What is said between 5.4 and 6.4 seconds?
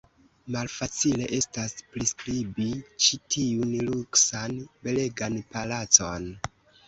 palacon.